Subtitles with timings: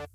[0.00, 0.06] さ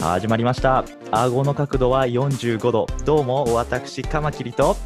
[0.00, 4.76] あ始まりました顎の角度は45度どうも私カマキリと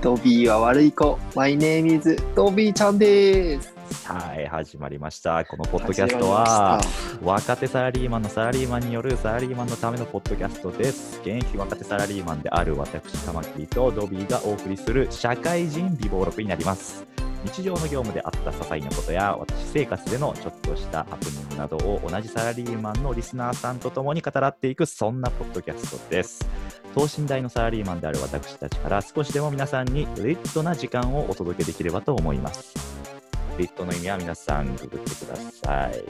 [0.00, 1.18] ドビーは悪い子。
[1.34, 3.79] マイネームイズドビーちゃんです。
[4.04, 5.44] はい始まりました。
[5.44, 6.80] このポッドキャストは
[7.22, 11.20] 若手サラリーマンのサラリーマンによるサラリーマンのためのポッドキャストです。
[11.20, 17.04] 現役若手サラリーマンである私カマキリとドビーがお送りする社会人美貌録になります。
[17.44, 26.46] 日常の業務であった些細なことや私生活でのちょっとしたハプニングなどを同じサラリーマンのリスナーさんと共に語らっていくそんなポッドキャストです。
[26.94, 32.89] 等身大のサラリーマンである私たちから少しでも皆さんにリットな時間をお届けできればと思います
[33.60, 36.02] リットの意味は皆さんググってください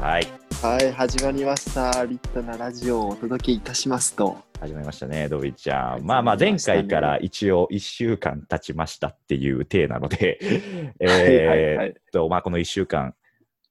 [0.00, 0.26] はい
[0.60, 2.04] たはい、始まりました。
[2.04, 4.38] リットなラジオをお届けいたしますと。
[4.58, 5.98] 始まりましたね、ドビーちゃん。
[5.98, 10.38] 始まあまあ、前回から一応1週間経ちましたっていう体なので、
[11.00, 13.14] はいはいはいえーっと、まあ、この1週間、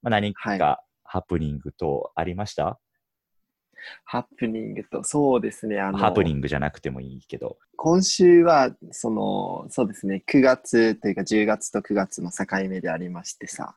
[0.01, 2.79] まあ、何はかハプニングとありました、
[4.05, 5.79] ハプニングと、そうですね。
[5.79, 7.57] あの、ハプニングじゃなくてもいいけど。
[7.75, 13.75] 今週は、その、そうですね、9月というか10月と9月の境目でありましてさ、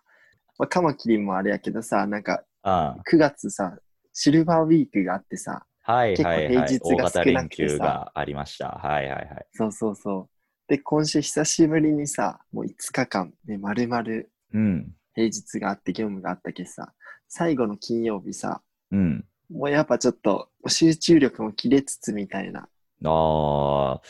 [0.58, 3.78] まあ、カマキリもあれやけどさ、なんかあ9月さ、
[4.12, 6.48] シルバーウィークがあってさ、あはい結構はいはい。
[6.48, 8.68] 平日大型が少な連くてさ休がありました。
[8.68, 9.46] はいはいはい。
[9.52, 10.30] そうそうそう。
[10.68, 14.04] で、今週久しぶりにさ、もう5日間、ね、丸々
[14.54, 14.92] うん。
[15.14, 16.92] 平日があって業務があったけどさ、
[17.28, 19.24] 最後の金曜日さ、うん。
[19.50, 22.60] もうやっぱちょっと集中力も切れつつみたいな。
[22.60, 22.68] あ
[23.04, 24.00] あ、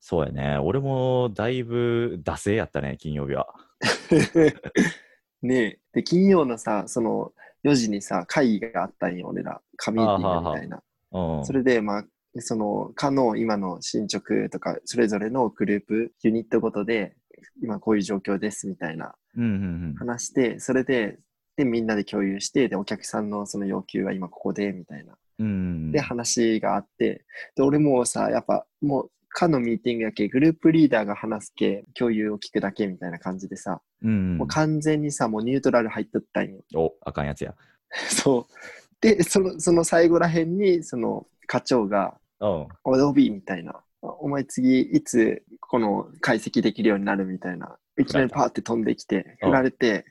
[0.00, 0.58] そうやね。
[0.58, 3.54] 俺もだいぶ惰性やったね、金曜日は。
[5.42, 5.78] ねえ。
[5.92, 7.32] で、金曜のさ、その
[7.64, 9.60] 4時にさ、会議があったんよ、俺ら。
[9.76, 10.82] 紙ミーティングみたいな。
[11.12, 11.44] うん。
[11.44, 12.04] それで、まあ、
[12.38, 17.16] その、課の今の進捗とか、それぞれのグループ、ユニットごとで、
[17.62, 19.46] 今こういう状況ですみたいなうんう
[19.90, 21.18] ん話して、それで、
[21.56, 25.14] で、みんなで共有して、で、お客さんのその要求は今ここで、みたいな。
[25.38, 25.46] うん。
[25.46, 25.92] うん。
[25.92, 27.24] で、話があって、
[27.56, 36.60] で、俺もうさ、やっぱ、もう、課のミーティングやけ、グループリーダーが話すけ、共有を聞くだけみたいな感じでさ、うんもう完全にさ、もうニュートラル入っとったんよ。
[36.74, 37.54] お、あかんやつや。
[38.08, 38.54] そう。
[39.00, 42.68] で、その、その最後らへんに、その、課長が、うん。
[42.84, 43.82] おドビーみたいな。
[44.02, 47.76] お前次、いつ、この解析できるようになるみたいな。
[47.98, 50.04] いきなりパーって飛んできて、うん振られて、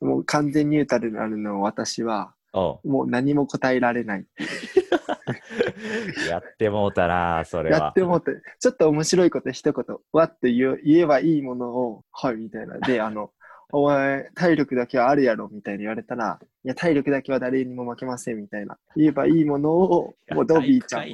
[0.00, 2.90] もう完全ニュートラルなの私は、うん。
[2.90, 4.26] もう何も答えられない。
[6.28, 7.78] やってもうたな、それは。
[7.78, 12.78] やって思って、ちょっと面白いこと一言、わって言えばいいものを、はい、みたいな。
[12.78, 13.30] で、あの、
[13.72, 18.78] お前、体力だけはあるやろ、みたいに言われたら、いや、体力だけは誰にも負けません、みたいな。
[18.96, 21.08] 言えばいいものを、もうドビーちゃん。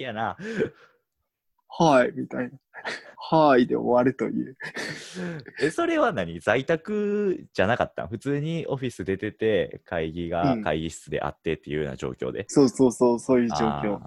[1.68, 2.50] はい、みたいな。
[3.18, 4.56] はい、で終わるという。
[5.60, 6.38] え、それは何？
[6.40, 8.08] 在宅じゃなかったん？
[8.08, 12.44] 普通にオフィス出てて、会議がうん会議室であってっていうような状況で？
[12.48, 14.00] そうそうそう、そういう状況。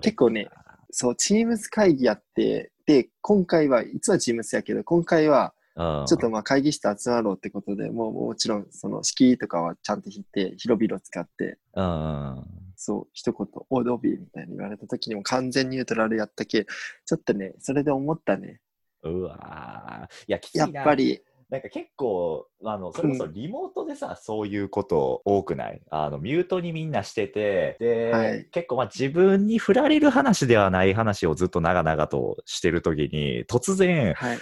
[0.00, 0.48] 結構ね
[0.90, 12.44] そう、チームズ会議やって、で、今回は、いつはチームズやけど、今回は、うん、ちょっとまあ会議室集まろうってことで、もうもちろん、その敷居とかはちゃんと引いて、広々使って、うん。
[12.76, 18.60] そう、一言、オードビーみたいに言われた時にも完全ニュートラルやったけ、ちょっとね、それで思ったね。
[19.02, 25.80] うわーいや、きついやなっぱり、なんか結構、あの、それこそリモートでさ、そういうこと多くない？
[25.90, 28.46] あの、ミュートにみんなしてて、で、はい。
[28.46, 34.38] 結構まあ自分に振られる話ではない話をずっと長々としてるときに、突然、はい。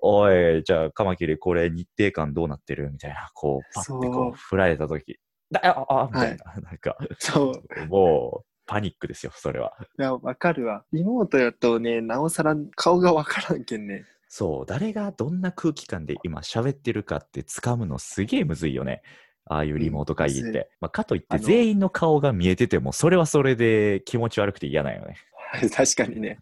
[0.00, 2.90] おい、じゃあ、カマキリ、これ日程感どうなってる？
[2.90, 5.18] みたいな、こう、パッてこう、振られたとき、
[5.50, 7.86] だあ、あ、みたいな、 なんか、そう。
[7.88, 9.72] もう、パニックですよ、それは。
[9.98, 10.84] いや、わかるわ。
[10.92, 14.04] リモートやとね、なおさら顔がわからんけんね。
[14.28, 19.02] そう、誰がどんな空気感で今喋ってるかって掴むのすげえむずいよね。
[19.46, 20.48] ああいうリモート会議って。
[20.50, 25.16] うんまあ、かといって全員の顔が見えてても、それはそれで気持ち悪くて嫌なんよね。
[25.74, 26.38] 確かにね。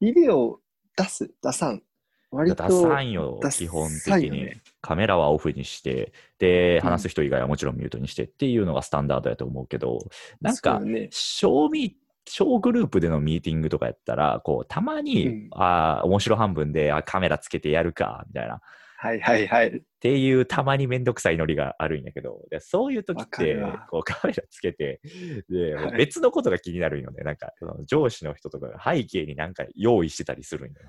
[0.00, 0.60] ビデオ
[0.96, 1.82] 出す、出さん？
[2.30, 2.68] 割と。
[2.68, 4.26] 出さんよ出、基本的に。
[4.26, 9.98] よねカメラはオフにして、で、うん話す人以外はもちろんミュートにしてっていうのがスタンダードやと思うけど、
[10.40, 10.78] なんか
[11.10, 11.94] そう、ね。
[12.26, 18.60] 小グループでのミーティングとかやったら、こう、たまに、うんああ、面白半分で、あカメラつけてやるか、みたいな。
[19.02, 19.68] はいはいはい。
[19.68, 23.56] っていうたまにめんどくさいノリがあるんやけど、でそういう時って
[23.90, 25.00] こうカメラつけて、
[25.48, 27.24] ではい別のことが気になるんよね。
[27.24, 27.50] なんか
[27.86, 30.80] 上司の人とかが背景になんか用意してたりするんよ。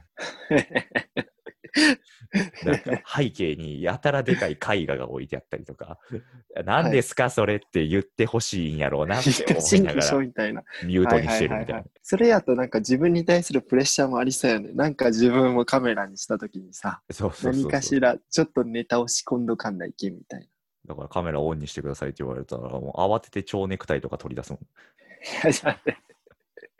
[2.66, 5.98] なんか背景にやたらでかい絵画が置いてあったりとか、
[6.66, 10.64] 何ですかそれって言ってほしいんやろうなって思いながらみたいな。
[10.86, 11.84] ミュートにしてるみたいな。
[12.02, 14.72] それやとなんか自分に対するプレッシャーもありそうやね。
[14.74, 20.46] なんか自分もカメラにしたときにさ、そうそうそうそう何かしらちょっとネタを仕込んどかんないけみたいな。
[20.88, 24.60] だからカメラオンにしてくださいって言われたら、もう慌てて蝶ネクタイとか取り出すもん。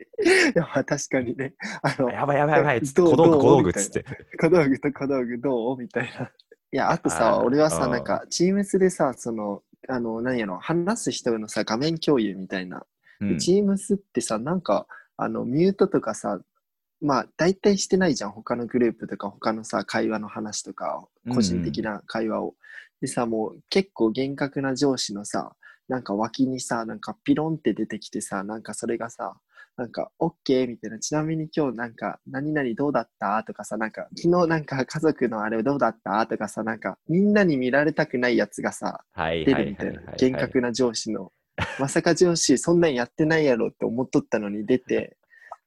[0.02, 1.54] いや、まあ確かにね。
[1.82, 4.04] あの、やばいやばいやばいっつって、どう小道具小道具っつって。
[4.40, 5.76] 小道具と小道具どう？
[5.78, 6.30] みたいな。
[6.74, 12.86] いや、あとさ、俺はさ、うんなんか、チームスでさ、その、あの、何やろ、話す人のさ、画面共有みたいな。
[13.20, 16.40] うんチームスってさ、なんか、あの、ミュートとかさ、
[17.00, 18.30] まあ、大体してないじゃん。
[18.30, 22.54] 他のグループとか、他のさ、会話の話とか、個人的な会話を。
[23.00, 25.54] でさ、もう結構厳格な上司のさ、
[25.88, 29.36] なんか脇にさ、なんかピロンって出てきてさ、なんかそれがさ、
[29.76, 33.42] なんか、OK みたいな、ちなみに今日なんか、何々どうだった？
[33.44, 36.26] とかさ、なんか、昨日なんか家族のあれどうだった？
[36.26, 39.44] とかさ、なんか、みんなに見られたくないやつがさ、はい。
[39.46, 41.32] 出るみたいな、厳格な上司の。
[41.78, 45.16] まさか上司、そんなんやってないやろって思っとったのに出て、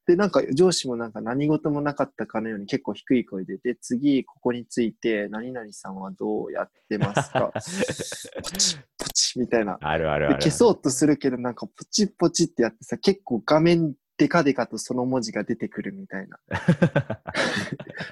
[0.07, 7.52] で、なんか上司もなんか何事もなかったかのように結構低い声で、で、次、ここについて、何々さんはどうやってますか？
[7.56, 9.78] ポチポチみたいな。
[9.81, 10.36] あるあるある。
[10.38, 16.40] で消そうとするけど、なんかポチポチってやってさ、結構画面デカデカとその文字が出てくるみたいな。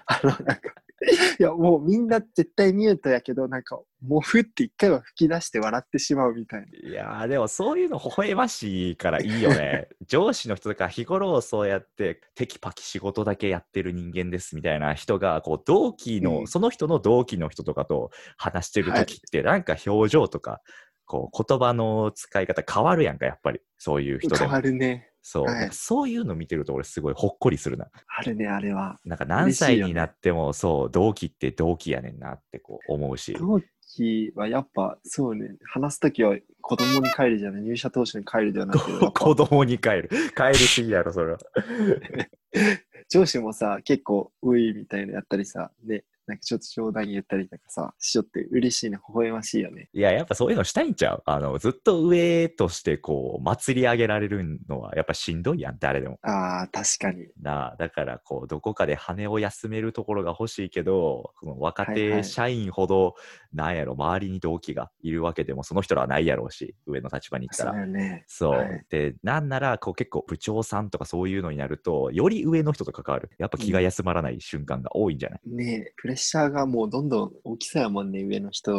[0.08, 0.58] あの、なんか、
[1.40, 6.90] いや、もうみんな絶対ミュートやけど、なんか、もうふって一回は吹き出して笑ってしまうみたいな。
[6.90, 9.88] いやーでもそういうの微笑ましいからいいよね。
[10.08, 20.62] 上司の人とか日頃そうやってテキパキ仕事だけやってる人間ですみたいな人がこう同期の、うんその人の同期の人とかと話してる時ってなんか表情とか、
[21.06, 25.13] こう言葉の使い方変わるやんかやっぱりそういう人で変もわるね。
[25.24, 27.88] そう、はいそういうの見てると俺すごいほっこりするな。
[28.08, 29.00] あるね、あれは。
[29.06, 33.34] なんか何歳になっても、そう同期って同期やねんなってこう思うし。
[33.40, 33.62] 同
[33.96, 40.10] 期はやっぱ、そうね、話すときは子供に帰るじゃない、入社当初に帰るではなく子供に帰る。
[40.36, 41.40] 帰りすぎやろ、それは。
[43.10, 49.90] 上司もさ、結構、ういみたいなやったりさ、ね、なんかちょっと冗談言ったりとかさ、しよって嬉しいね、微笑ましいよね。
[49.94, 51.24] いや、やっぱそういうのしたいんちゃう？
[51.26, 56.20] あの、ずっと上としてこう、祭り上げられるのはやっぱしんどいやん、誰でも。
[56.22, 57.28] ああ、確かに。
[57.42, 63.16] なあ、だからこう、どこかで羽を休めるところが欲しいけど、その若手社員ほど、
[63.54, 68.24] なんやろ、周りに同期がいるわけでも、その人らはないやろうし、上の立場に行ったそうね。
[68.28, 68.52] そう。
[68.52, 73.32] はいで、なんなら、こう結構部長さんとかそういうのになると、より上の人と関わる。
[73.38, 78.72] やっぱ気が休まらない瞬間が多いんじゃない、ねレッシャーがもうどんどん大きさやもんね、上の人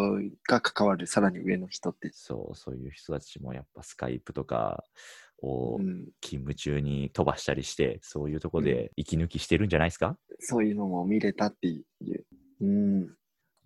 [0.48, 2.10] が関わる、さらに上の人って。
[2.12, 4.84] そう、そういう人たちもやっぱスカイプとか
[5.42, 12.24] をうん、勤務中に飛ばしたりして、そういうとこで息抜きしてるんじゃないですか、そういうのも見れたっていう。
[12.60, 13.14] うん。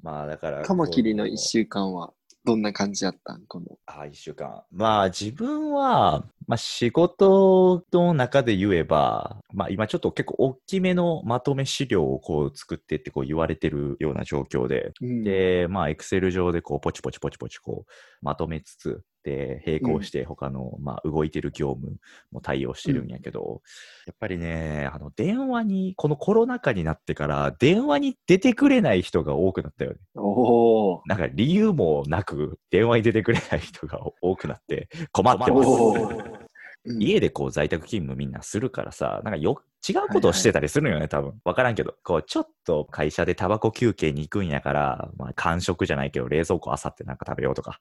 [0.02, 0.62] まあだから。
[0.62, 3.66] カマキリのこう一週間はどんな感じやったんこの？
[3.86, 4.62] あ、一週間。
[4.70, 17.92] まあ自分は、まあ仕事の中で言えば、まあ今ちょっと結構大きめのまとめ資料をこう作ってってこう言われてるような状況で、うん、で、まあエクセル上でこうポチポチポチポチこう
[18.22, 21.96] まとめつつ、で、並行して他の、まあ動いてる業務
[22.30, 23.62] も対応してるんやけど、
[24.06, 29.98] やっぱりね、あの電話に、このコロナ禍になってから電話に出てくれない人が多くなったよね。
[30.14, 31.02] おお。
[31.06, 36.37] なんか理由もなく電話に出てくれない人が多くなって困ってます。
[36.84, 41.34] 家でこう在宅勤務みんなするからさ、なんかよ違うことをしてたりするのよね、多分。
[41.44, 41.94] わからんけど。
[42.02, 47.78] こう、ちょっと会社でタバコ休憩に行くんやから、まあ、間食じゃないけど、冷蔵庫あさってなんか食べようとか。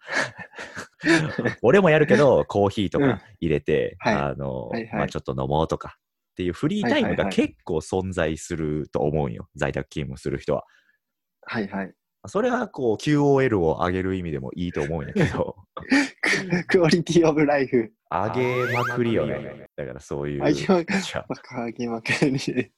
[1.63, 5.97] 俺もやるけど、コーヒーとうんか入れて、はいあの、はいはいまあ、ちょっと飲もうとか。
[5.97, 9.49] っていうフリータイムがはいはいはい結構存在すると思うんよ。
[9.55, 10.65] 在宅勤務する人は。
[11.41, 11.93] はいはい。
[12.27, 15.55] それはこう QOL を上げる意味でもいいと思うんやけど、
[16.67, 17.91] クオリティオブライフ。
[18.09, 19.69] 上げまくりよね。
[19.75, 20.43] だからそういう。
[20.43, 22.37] 上げまくじゃあげまくり。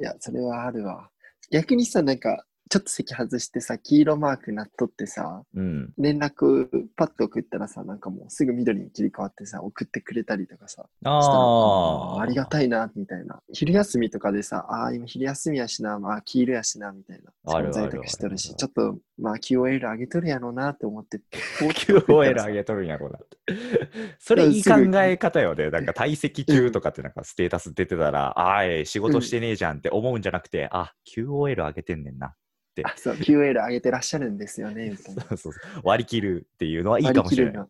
[0.00, 1.10] いや、それはあるわ。
[1.50, 5.92] 逆にさ、なんか、ちょっと席外してさ、黄色マークなっとってさ、うん。
[5.98, 13.40] 連絡パッと送ったらさ、なんかもうすぐ緑に切り替わってさ、送ってくれたりとかさ、ああありがたいな、みたいな。
[13.52, 17.70] 昼休みとかでさ、ああ、今昼休みやしな、まあ黄色やしな、みたいな。
[17.70, 21.20] 在宅しとるし、ちょっと、まあ QOL 上げとるやろうなって思って、
[21.60, 23.38] QOL 上げとるんやろうなって。
[24.18, 25.70] それいい考え方よね。
[25.70, 32.34] なんか退席中とかってなんかステータス出てたら、ああ、ええ仕事してねえじゃんって思うんじゃなくて、あ、QOL 上げてんねんな。
[32.82, 34.96] あそう QOL 上げてらっしゃるんですよね。
[34.98, 35.52] そうそう
[35.84, 37.66] 割り切るっていうのはいいかもしれない。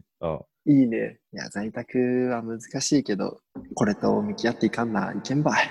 [0.66, 1.18] いいね。
[1.34, 3.42] いや、在宅は難しいけど、
[3.74, 5.68] これと向き合っていかんな、いけんばい。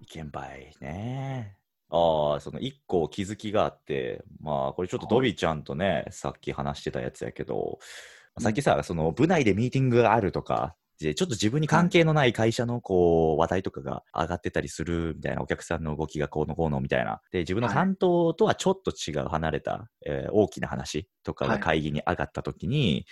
[0.00, 1.59] 意見ばいね。
[1.90, 17.20] ああ、その一個気づきがあって、まあ、これちょっとドビーちゃんとね、さっき話してたやつやけど、うんさっきさ、その部内でミーティングがあるとか、でちょっと自分に関係のない会社のこう話題とかが上がってたりするみたいな、お客さんの動きがこうのこうのみたいな。
[17.32, 17.76] で、自分のはい。
[17.76, 21.60] 担当とはちょっと違う離れた、えー大きな話とかがはい。
[21.60, 23.04] 会議に上がったときに、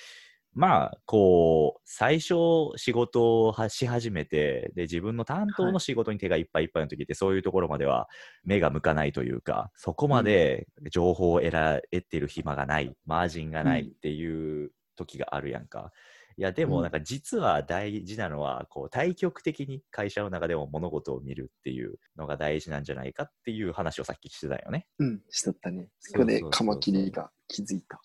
[0.58, 2.34] まあ、こう、最初
[2.74, 8.08] 仕事をはし始めて、で、自分の担当の仕事に手がいっぱいいっぱいの時って、そういうところまでは
[8.42, 15.92] 目が向かないというか、そこまで情報を得ら得てる暇がない、マージンがないっていう時があるやんか。
[16.36, 24.88] いや、でうんもなんか実は大事なのは、こう、対極的に会社の中でも物事を見るっていうのが大事なんじゃないかっていう話をさっきしてたよね。
[24.98, 25.88] うん、しとったね。
[26.00, 28.00] そこでカマキリが気づいた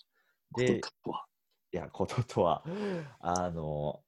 [0.51, 1.25] ことでとは。
[1.73, 2.63] いや、こととは、
[3.19, 3.99] あの、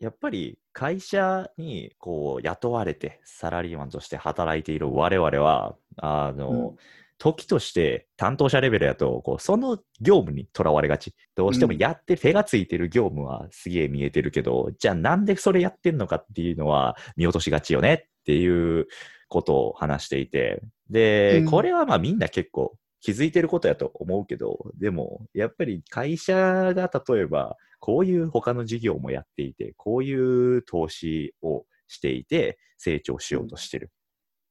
[0.00, 6.76] やっぱり会社にこう雇われてサラリーマンとして働いている我々は、あの、うん。
[7.18, 11.14] 時として担当者レベルやと、こうその業務にとらわれがち。
[11.36, 11.78] どうしてもうん。
[11.78, 18.88] やって、手がついてる業務はすげえ見えてるけど、じゃあなんでそれやってんのかっていうのは見落としがちよねっていう
[19.28, 21.46] ことを話していて、で、うん。
[21.46, 33.90] これはまあみんな結構気づいてることやと思うけど、でもやっぱり会社が例えばこういう他の事業もやっていて、こういう投資をしていて成長しようとしてる。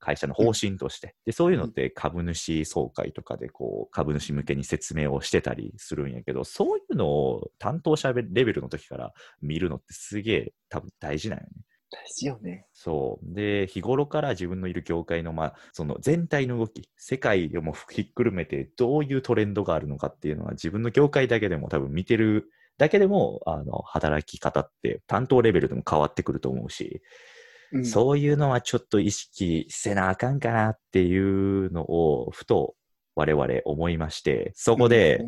[0.02, 1.16] 会社の方針として。
[1.26, 11.50] で、そういうのって株主総会とかでこう株主向けに説明をしてたりするんやけど、そういうのを担当者レベルの時から見るのってすげえ多分大事なんよね。
[11.92, 12.66] 大事よね。
[12.74, 13.36] そう。
[13.36, 27.02] で、日頃から自分のいる業界の、まあ、その全体の動き、世界をもひっくるめてどういうトレンドがあるのかっていうのは自分の業界だけでも多分見てるだけでも、あの、働き方って担当レベルでも変わってくると思うし、
[27.74, 32.76] うん、そういうのはちょっと意識せなあかんかなっていうのをふと
[33.16, 35.24] 我々思いまして、そこで。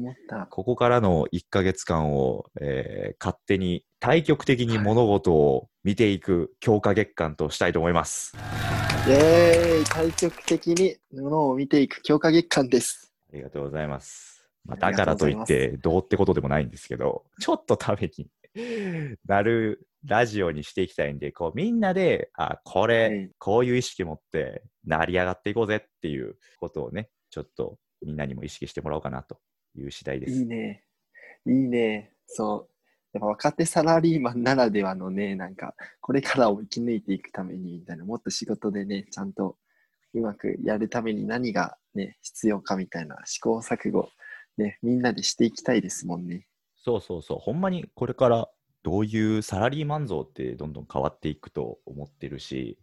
[0.50, 8.36] ここからの1ヶ月間を、えー勝手に対極的に物事を見ていく強化月間としたいと思います。
[9.06, 13.14] イェーイ対極的にものを見ていく強化月間です。
[13.32, 14.46] ありがとうございます。
[14.66, 18.30] まあ、だからといってどうってことでもないんですけど、 ちょっとために
[19.26, 29.40] なるラジオにしていきたいんで、こうみんなで、あ、これ、はいこういう意識持って成り上がっていこうぜっていうことをね、ちょっとみんなにも意識してもらおうかなと
[29.76, 30.34] いう次第です。
[30.34, 30.84] いいね。
[31.48, 32.14] いいね。
[32.28, 32.74] そう。
[33.14, 39.58] やっぱ若手サラリーマンならではのね、なんか、これからを生き抜いていくために、みたいな、もっと仕事でね、ちゃんと
[40.14, 44.10] うまくやるために何がね、必要かみたいな試行錯誤、
[44.58, 46.46] ね、みんなでしていきたいですもんね。
[46.76, 48.48] そうそうそう、ほんまにこれから
[48.84, 52.78] どういうサラリーマン像ってどんどん変わっていくと思ってるし、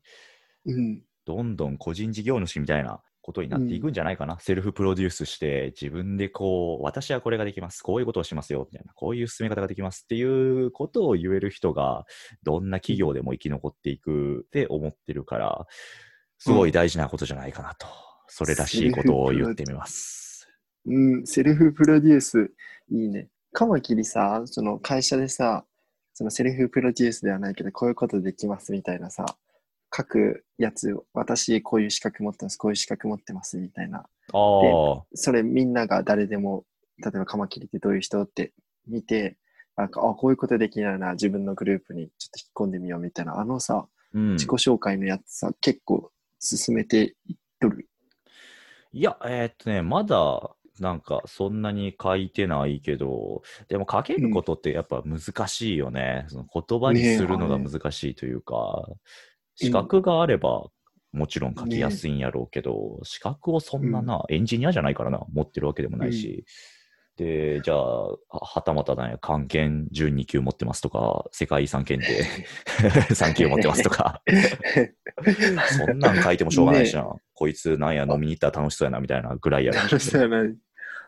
[0.66, 1.02] うん。
[1.24, 4.38] どんどん個人事業主みたいなことになっていくんじゃないかな。
[4.40, 7.82] セルフプロデュースして、自分でこう、私はこれができます。
[7.82, 8.66] こういうことをしますよ。
[8.70, 8.92] みたいな。
[8.94, 12.04] こういう進め方ができますっていうことを言える人が、
[12.42, 15.66] どんな企業でも生き残っていくって思ってるから、
[16.38, 17.86] すごい大事なことじゃないかなと。
[18.26, 20.48] それらしいことを言ってみます。
[20.86, 22.50] うん、セルフプロデュース、
[22.90, 23.28] いいね。
[23.52, 25.64] カマキリさ、その会社でさ、
[26.14, 29.24] そのセルフプロデュースではないけど、こういうことできますみたいなさ、
[29.94, 33.98] 書くやつ、私こういう資格持ってます、こういう資格持ってますみたいな。
[33.98, 34.06] ああ、
[35.14, 36.64] それみんなが誰でも、
[36.98, 38.52] 例えばカマキリってどういう人って
[38.86, 39.36] 見て、
[39.76, 44.32] なんか、あ、こういうことできないな、自分のグループにちょっと引っ込んでみようみたいな、あのさ、うん。
[44.32, 47.88] 自己紹介のやつさ、結構進めていっとる？
[48.92, 56.26] いや、えーっとね、まだ、なんか、そんなに書いてないけど、でも書けることってやっぱ難しいよね。
[56.28, 58.94] その言葉にするのが難しいというか、うん
[59.60, 60.66] 資格があれば、
[61.12, 66.44] もちろん書きやすいんやろうけど、資格をそんなな、エンジニアじゃないからな、持ってるわけでもないし、
[67.16, 72.24] で、じゃあ、ははたまたね、漢検準2級持ってますとか、世界遺産検定
[73.12, 74.22] 3級持ってますとか、
[75.76, 77.06] そんなん書いてもしょうがないしな。
[77.34, 80.50] こいつなんや飲みに行ったら楽しそうやなみたいなぐらいや楽しそうやな。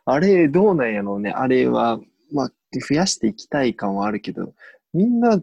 [0.05, 1.31] あれ、どうなんやろうね。
[1.31, 2.01] あれは、
[2.33, 2.53] まあ、
[2.89, 4.53] 増やしていきたい感はあるけど、
[4.93, 5.43] みんな、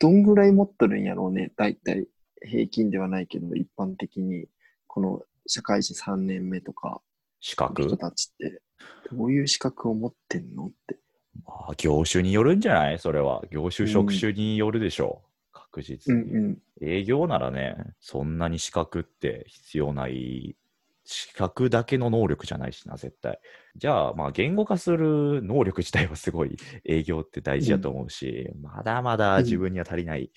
[0.00, 1.52] どんぐらい持っとるんやろうね。
[1.56, 2.06] だいたい、
[2.46, 4.46] 平均ではないけど、一般的に、
[4.86, 7.00] この社会人3年目とか、
[7.40, 8.62] 資人格、たちって、
[9.10, 10.98] どういう資格を持ってんのって。
[11.44, 12.98] まあ、業種によるんじゃない？
[12.98, 13.42] それは。
[13.50, 15.28] 業種、職種によるでしょう。
[15.52, 16.22] 確実に。
[16.22, 16.58] うんうん。
[16.80, 20.56] 営業ならね、そんなに資格って必要ない。
[21.10, 23.40] 資格だけの能力じゃないしな、絶対。
[23.76, 30.30] じゃあ、まあ、言語化する能力自体はすごい営業って大事だと思うし、まだまだ自分には足りない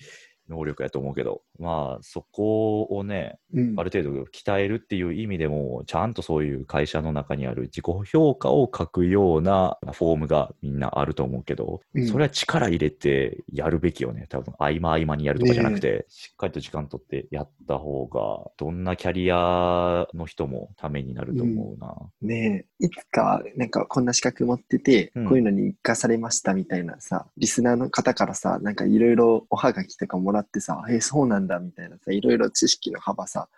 [0.48, 3.74] 能力やと思うけど、まあ、そこをね、うん。
[3.78, 12.08] ある程度鍛えるっていう意味でも、ちゃんとそういう会社の中にある自己評価を書くようなフォームがみんなあると思うけど、うん。
[12.08, 14.26] それは力入れてやるべきよね。
[14.28, 21.94] 多分合間合間にやるとかじゃなくて、しっかりと時間取ってやった方が、どんなキャリアの人もためになると思うな。
[22.22, 25.28] ねえ、いつか、なんかこんな資格持ってて、うん。
[25.28, 33.48] こういうのに生かされましたみたいなさ、リスナーの方からさ、なんかいろいろおはがきとかもらってさ、えそうなんだみたいなさ、いろいろ知識の幅さ、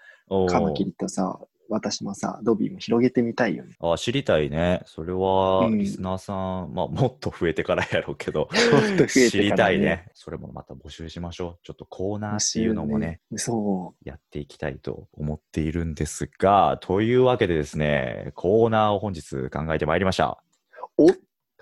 [0.49, 3.75] カマキリとさ、私もさ、ドビーも広げてみたいよね。
[3.81, 4.83] あ知りたいね。
[4.87, 10.11] それは、うんリスナーさん、まあ、もっと増えてからやろうけど、 もっと増えてね知りたいね。
[10.15, 11.59] それもまた募集しましょう。
[11.63, 20.43] ちょっとコーナーっていうのもね、そやっていきたいと思っているんですが、というわけでですね、コーナーを本日考えてまいりました。
[20.99, 21.05] う。
[21.05, 21.09] お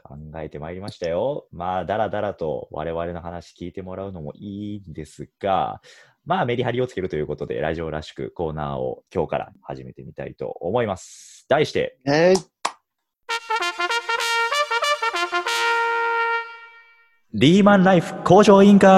[0.03, 1.47] 考えてまいりましたよ。
[1.53, 5.81] まあ、だらだらと我々の話聞いてもらうのもいいんですが、
[6.25, 11.47] まあ、メリハリをつけるということで、ラジオらしくコーナーを今日から始めてみたいと思います。
[11.49, 12.41] 題して、えー、
[17.35, 18.89] リーマンライフ向上委員会、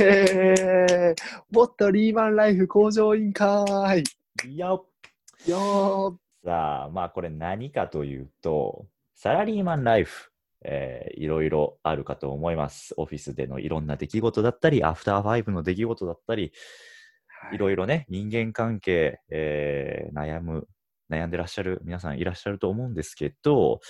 [0.00, 1.14] えー、
[1.50, 4.04] もっとリーマンライフ向上委員会。
[4.54, 5.50] よっ。
[5.50, 10.32] よさあ、まあこれ何かというと、サラリーマンライフ、
[10.64, 12.94] えーいろいろあるかと思います。
[12.96, 17.58] オフィスでのいろんな出来事だったり、アフターファイブの出来事だったり、ーい。
[17.58, 20.66] ろいろね、人間関係、えー悩む、
[21.10, 23.80] 悩んでらっしゃる皆さんいらっしゃると思うんですけど、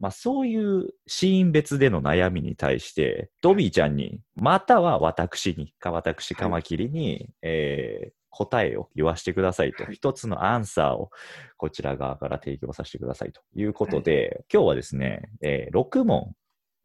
[0.00, 9.94] まあそういうシーン別での悩みに対して、ドビーちゃんに、または私に、か私、カマキリに、えー答えを言わせてくださいと、はい。
[9.94, 11.10] 一つのアンサーを
[11.56, 16.34] こちら側から提供させてくださいということで、今日はですね、えー6問、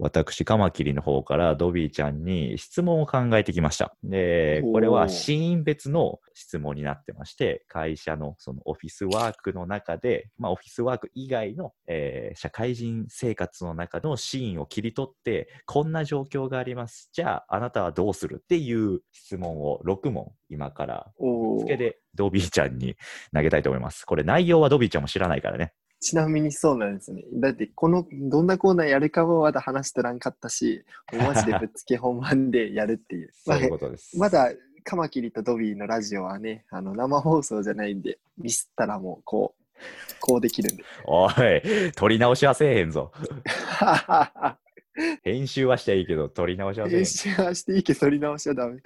[0.02, 3.94] 私、カマキリの方からドビーちゃんに質問を考えてきました。
[4.02, 17.10] で、これはシーン別の質問になってまして、会社のそのオフィスワークの中で、まあオフィスワーク以外の、えー社会人生活の中のシーンを切り取って、こんな状況があります。
[17.12, 22.96] じゃあ、あなたはどうするっていう質問を6問今からおーつけでドビーちゃんに
[23.34, 24.06] 投げたいと思います。
[24.06, 25.74] これ内容はドビーちゃんも知らないからね。
[26.00, 27.24] ちなみにそうなんですね。
[27.34, 33.32] だって、この、どんなコーナーやるかもまだ話しとらんかったし、マジでぶっつけ本番でやるっていう。
[33.46, 34.18] そういうことです。
[34.18, 34.52] まだ、
[34.84, 39.82] カマキリとドビーのラジオはね、あの、生放送じゃないんで、ミスったらもう、こう、
[40.22, 40.84] こうできるんで。
[41.06, 43.12] おい、撮り直しはせえへんぞ。
[45.24, 47.06] 編集はしていいけど、撮り直しはせえへん編。
[47.06, 48.82] 集はしていいけど、取り直しはダメ。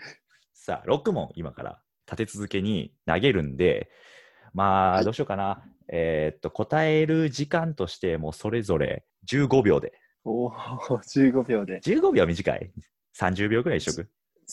[0.53, 3.89] さあ、6問今から立て続けに投げるんで、
[4.53, 5.63] まあ、はいどうしようかな。
[5.95, 9.93] えーっと、答える時間としてもそれぞれ15秒で。
[10.25, 11.81] おお、15秒で。
[11.81, 12.71] 15秒は短い
[13.15, 14.09] ?30 秒ぐらいにしとく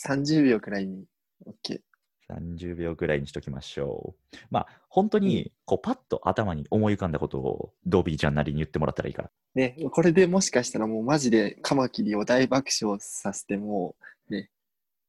[0.06, 1.06] ？30秒くらいに。
[1.46, 1.80] OK。
[2.28, 4.36] 30秒ぐらいにしときましょう。
[4.50, 9.30] まあ、本当に、こう、パッと頭に思い浮かんだことを、ドビーちゃんなりに言ってもらったらいいから。
[9.54, 13.96] ね、これでもしかしたらもうマジでカマキリを大爆笑させても
[14.28, 14.50] う、ね、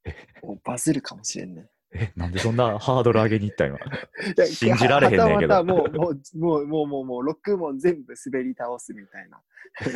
[0.41, 1.69] もうバズるかもしれんね。
[1.93, 3.77] え、なんでそんなハードル上げに行った今。
[4.47, 9.41] 信じられへんねんけどもう、もう、もう、もう、もう、もう、6問全部滑り倒すみたいな。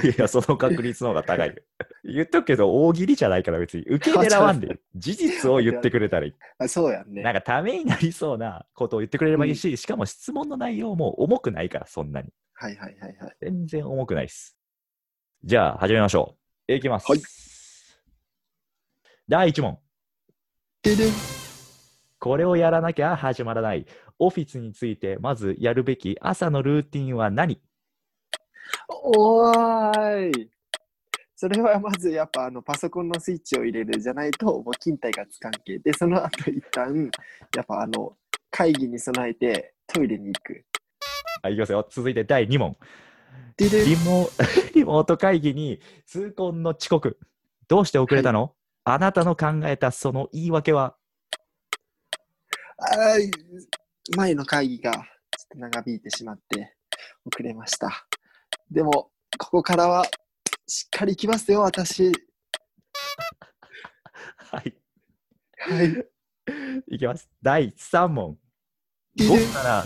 [0.03, 1.55] いや、その確率の方が高いよ。
[2.03, 6.33] 言っとくけど、大喜利じゃないから別に、受け狙わんで事実を言ってくれたらいい。
[6.59, 7.21] あそうやんね。
[7.23, 12.29] なんか、ためになりそうなことを言ってくれればいいし、しかも質問の内容も重くないから、そんなに。
[12.53, 13.35] はいはいはいはい。
[13.41, 14.57] 全然重くないです。
[15.43, 16.35] じゃあ、始めましょ
[16.67, 16.73] う。
[16.73, 17.09] いきます。
[17.09, 17.21] はい
[19.27, 19.79] 第1問。
[20.83, 21.34] ででん
[22.25, 23.85] これをやらなきゃ始まらない。
[24.17, 27.61] オフィスについて、まずやるべき朝のルーティンは何？
[28.89, 30.49] おーい。
[31.35, 35.77] それはまずやっぱあのパソコンのスイッチを入れるじゃないともう勤怠がつかんけ。
[35.77, 37.11] で、その後一旦
[37.55, 38.17] やっぱあの
[38.49, 40.65] 会議に備えてトイレに行く。
[41.43, 41.87] はい、いきますよ。
[41.87, 42.75] 続いて第2問。
[43.59, 43.67] リ
[44.03, 44.29] モ
[44.73, 47.19] リモート会議に痛恨の遅刻。
[47.67, 50.95] どうして遅れたの、あなたの考えたその言い訳は？
[54.15, 55.03] 前の会議がちょっ
[55.51, 56.75] と長引いてしまって
[57.25, 58.07] 遅れました。
[58.69, 60.05] でも、ここからは
[60.67, 62.11] しっかり行きますよ、私。
[64.37, 64.75] はい。
[65.57, 66.05] はい。
[66.87, 67.29] いきます。
[67.41, 68.37] 第3問。
[69.15, 69.85] で午後から、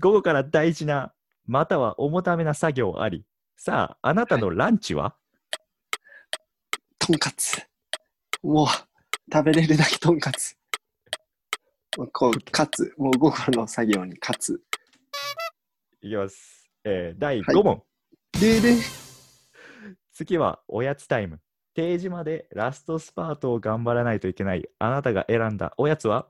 [0.00, 1.12] 午後から大事な、
[1.46, 3.26] または重ためな作業あり。
[3.56, 5.16] さあ、あなたのランチは、
[6.98, 7.60] とんかつ。
[8.42, 8.66] もう、
[9.32, 10.56] 食べれるだけとんかつ。
[11.98, 12.94] もうこう、かつ。
[12.96, 14.62] もう午後の作業にかつ。
[16.00, 16.70] いきます。
[16.84, 17.82] えー第5問。
[18.40, 18.76] でで、
[20.12, 21.38] 次はおやつタイム。
[21.74, 26.28] 定時までラストスパートを頑張らないといけないあなたが選んだおやつは？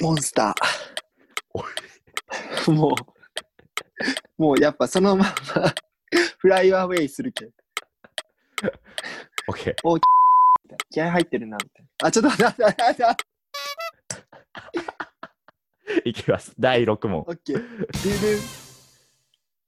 [0.00, 0.54] モンスタ
[1.54, 2.72] おー。
[2.72, 2.94] も
[4.38, 5.34] う、もうやっぱそのまま
[6.38, 7.50] フライアウェイするけん。
[9.50, 9.74] OK。
[10.90, 12.08] 気合入ってるな、みたいな。
[12.08, 13.04] あ、ちょっと待って、
[16.04, 16.54] いきます。
[16.58, 17.26] 第6問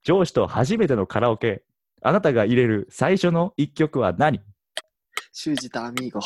[0.03, 1.63] 上司と初めてのカラオケ。
[2.01, 4.41] あなたが入れる最初の一曲は何？
[5.33, 6.21] 修二とアミーゴ。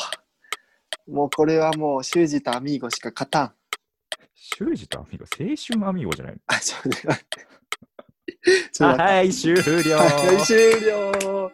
[1.12, 3.54] もうこれはもう修二とアミーゴしか勝たん。
[4.34, 6.40] 修二とアミーゴ、青春アミーゴじゃないの？
[6.46, 6.58] あ。
[6.60, 7.46] ちょっと待って
[8.84, 9.62] はい、終了。
[9.96, 11.52] はい、終了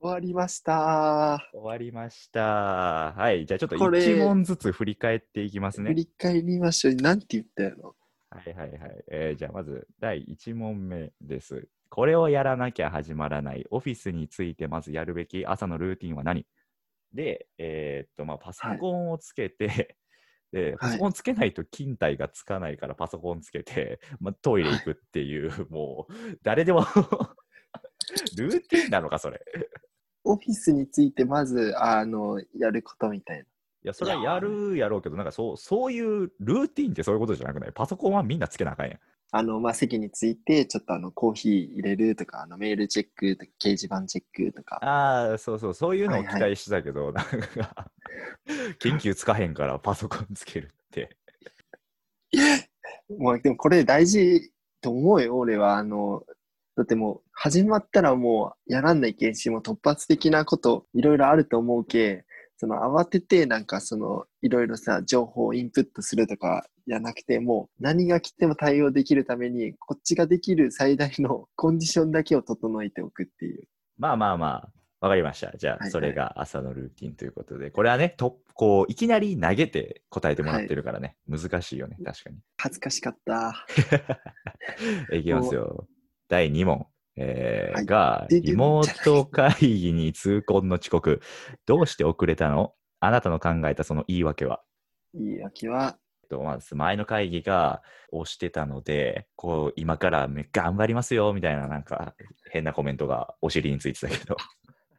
[0.00, 1.48] 終わりました。
[1.52, 3.12] 終わりました。
[3.12, 5.94] はい、じゃあちょっとこれ1問ずつ振り返っていきますね振。
[5.94, 6.94] り返りましょう。
[6.94, 7.96] なんて言ったやろ
[8.30, 9.04] はいはいはい。
[9.10, 11.68] えーじゃあまず第1問目です。
[11.88, 16.46] これをやらなきゃ始まらないオフィスについてまずやるべき朝のルーティンは何？
[17.12, 19.96] で、えーっと、まあ、パソコンをつけて、
[20.52, 26.80] で、パソコンつけないと勤怠がつかないからパソコンつけて、 まあ、トイレ行くっていう、もう、誰でも
[28.36, 29.40] ルーティンなのか、それ。
[30.26, 33.42] オフィスについてまず、あの、やることみたいな。
[33.42, 33.46] い
[33.84, 37.72] や、それはやるやろうけど、なんかそう、そういうルーティンってそういうことじゃなくない？
[37.72, 38.98] パソコンはみんなつけなあかんやん。
[39.32, 44.76] あの、まあ、席について、ちょっとあの、コーヒー入れるとか、あの、メールチェックとか、掲示板チェックとか。
[44.84, 47.90] ああ、そうそう、そういうのを期はいはい待してたけど、なんか、
[48.78, 51.16] 研究つかへんからパソコンつけるって。
[53.18, 55.76] もう、でもこれ大事と思うよ、俺は。
[55.76, 56.24] あの、
[56.76, 62.26] だってもう、始まったらもう、やらんないけんし、もう突発的なこと、いろいろあると思うけ、
[62.58, 73.64] その、慌てて、なんかその、いろいろさ、情報をインプットするとか、じゃなくて、もう、何が来ても対応できるために、こっちができる最大のコンディションだけを整えておくっていう。
[73.98, 75.56] まあまあまあ、わかりました。
[75.56, 82.38] じゃあ、はいはいそれが朝のルーティンということで、これはね、とこう、いきなり投げて答えてもらってるからね、難しいよね、確かに。
[82.58, 83.66] 恥ずかしかった。
[85.14, 85.86] いきますよ。
[86.28, 86.86] 第2問。
[87.18, 91.22] えーはいが、リモート会議に痛恨の遅刻。
[91.64, 92.74] どうして遅れたの？
[93.00, 94.62] あなたの考えたその言い訳は
[95.14, 102.14] いい秋は、えっとまず前の会議が押してたので、こう、今からめ頑張りますよ、みたいな、なんか、
[102.50, 104.36] 変なコメントがお尻についてたけど。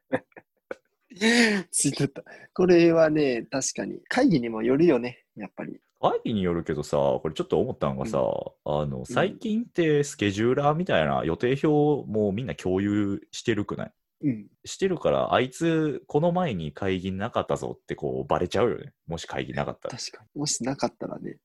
[1.72, 2.24] ついてった。
[2.54, 5.80] これはね、確かに、会議にもよるよね、やっぱり。
[6.00, 8.20] 会議によるけどさ、これちょっと思ったのがさ、
[8.66, 13.92] あの、最近ってスケジューラーみたいな予定表もみんな共有してるくない？
[14.24, 14.48] うん。
[14.66, 18.94] してるから、あいつ、この前に会議なかったぞってこう、バレちゃうよね。
[19.08, 19.98] もし会議なかったら。
[19.98, 20.40] 確かに。
[20.40, 21.38] もしなかったらね、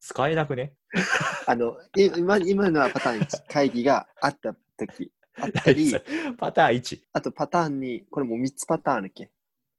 [0.00, 0.74] 使えなくね？
[1.46, 5.92] あの、い今今のはパターン1、会議があった時あったり、
[6.38, 7.00] パターン1。
[7.12, 9.30] あとパターンに、これもう3つパターンあるっけ？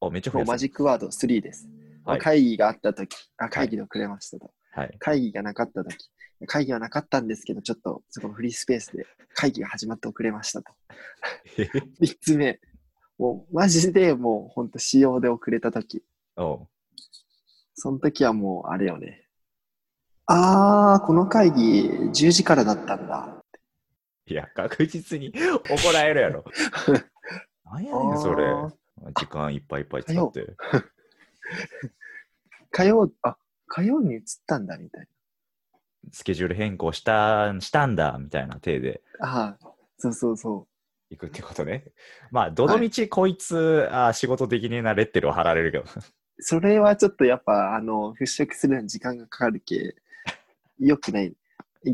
[0.02, 1.68] あ、めっちゃ増もうマジックワード3です。
[2.08, 4.52] はい会議があった時あ、会議で遅れましたと。
[4.72, 4.96] はい。
[5.00, 5.98] 会議がなかった時
[6.46, 10.72] 会議はなかったんですけど、ちょっとそこのフリースペースで会議が始まって遅れましたと。
[12.00, 12.60] 3つ目、
[13.18, 16.04] もうマジでもうほんと仕様で遅れた時
[16.36, 16.68] おう
[17.74, 19.28] その時はもうあれよね。
[20.28, 23.44] あー、この会議10時からだったんだ。
[24.28, 26.44] いや、確実に怒られるやろ。
[27.66, 28.72] なんやねん、それあ。
[29.16, 30.56] 時間いっぱいいっぱい使って。
[32.72, 35.08] 火曜、あ、火曜に移ったんだみたい
[36.12, 39.28] スケジュール変更したしたんだみたいな体でな。
[39.28, 40.68] ああ、そうそうそ
[41.10, 41.86] 行くってことね。
[42.32, 45.84] まあ、どのみちこいつ、あ仕事的になレッテルを貼られるけど。
[45.84, 45.88] う。
[46.40, 49.96] それはちょっとやっぱ、あの、払拭するのに時間がかかるけ、
[50.80, 51.34] 良くない。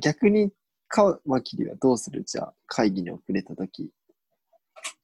[0.02, 0.52] 逆に、
[0.88, 2.24] カマキリはどうする？
[2.24, 3.92] じゃあ、会議に遅れたとき。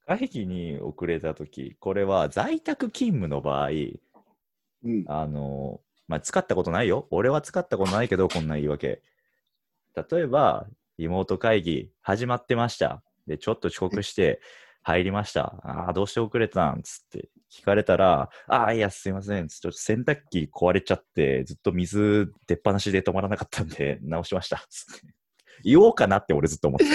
[0.06, 3.70] 会議に遅れたとき、これは在宅勤務の場合、
[4.84, 5.06] うん。
[5.08, 7.08] あの、まあ、使ったことないよ。
[7.12, 9.02] 俺は使ったことないけど、こんな言い訳。
[9.96, 13.04] 例えば、リモート会議始まってました。
[13.28, 14.42] で、ちょっと遅刻して
[14.82, 15.56] 入りました。
[15.64, 16.82] ああ、どうして遅れたん？
[16.84, 19.48] つって聞かれたら、ああ、いや、すいません。
[19.48, 24.66] ちょっと洗濯機壊れちゃって、ずっと水出っ放しで止まらなかったんで、直しました。
[24.70, 25.08] つって
[25.64, 26.86] 言おうかなって俺ずっと思って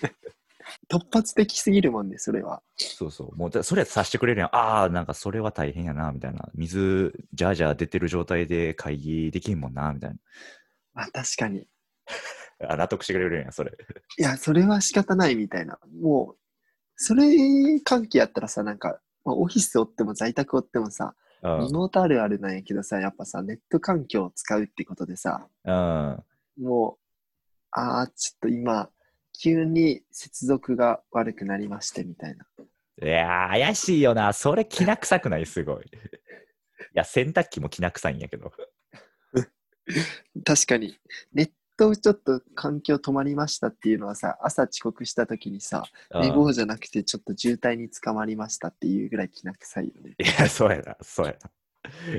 [0.00, 0.04] た。
[0.88, 2.62] 突発的すぎるもんね、それは。
[2.76, 3.36] そうそう。
[3.36, 4.48] もうだ、それはさしてくれるやん。
[4.54, 6.48] ああ、なんかそれは大変やな、みたいな。
[6.54, 10.16] 水、ジャージャー出てる状態で会議できんもんな、みたい
[10.92, 11.66] まあ確かに。
[12.60, 12.72] な。
[12.72, 13.72] あ納得してくれるやん、それ。
[14.18, 15.78] いや、それは仕方ないみたいな。
[16.00, 16.38] もう、
[16.96, 17.24] それ
[17.80, 21.72] 関係やったらさ、なんか、まあ、オフィスおっても在宅おってもさ、うんリ。
[21.72, 26.24] モートあるあるなんやけどさ、やっぱさ、ネット環境を使うってことでさ、うん。
[26.58, 27.04] もう、
[27.72, 28.88] ああ、ちょっと今、
[29.44, 32.46] 急に接続が悪くなりましてみたいな。
[33.02, 34.32] いやー、怪しいよな。
[34.32, 35.44] それ、きな臭くない？
[35.44, 35.84] すごい。
[35.84, 35.88] い
[36.94, 38.52] や、洗濯機もきな臭いんやけど。
[40.46, 40.98] 確かに、
[41.34, 50.14] ネットちょっと環境止まりましたっていうのはさ、朝遅刻した時にさ、寝うん坊じゃなくてちょっと渋滞に捕まりましたっていうぐらいきな臭いよね。
[50.18, 51.36] いや、そうやな、そうや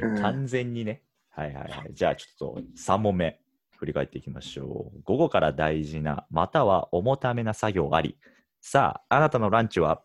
[0.03, 0.21] うんな。
[0.21, 1.01] 完全にね。
[1.31, 1.89] はいはいはい。
[1.91, 3.41] じゃあ、ちょっと3問目、
[3.77, 5.01] 振り返っていきましょう。
[5.03, 8.17] 午後から大事な、または重ためな作業あり。
[8.61, 9.95] さあ、あなたのランチは？
[9.95, 10.03] っ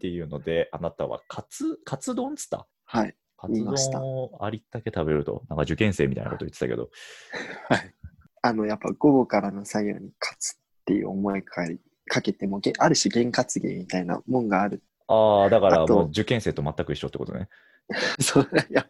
[0.00, 2.66] ていうので、あなたはカツ、カツ丼っつった？
[2.84, 3.14] はい。
[3.36, 6.90] カツ丼をありったけ食べると、なんか受験生みたいなこと言ってたけど、
[7.68, 7.94] はい。
[8.42, 11.62] あの、やっぱ午後からの作業に勝つっていう思いか
[12.06, 14.82] かけても、げある種験担ぎみたいなもんがある。
[15.06, 17.48] ああ、だからもう受験生と全く一緒ってことね。
[18.20, 18.86] そう、いや、